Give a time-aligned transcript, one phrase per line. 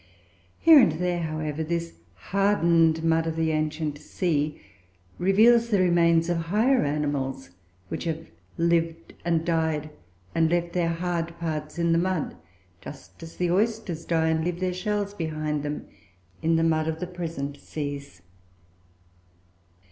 [0.57, 4.59] Here and there, however, this hardened mud of the ancient sea
[5.19, 7.51] reveals the remains of higher animals
[7.87, 8.25] which have
[8.57, 9.91] lived and died,
[10.33, 12.35] and left their hard parts in the mud,
[12.81, 15.85] just as the oysters die and leave their shells behind them,
[16.41, 18.23] in the mud of the present seas.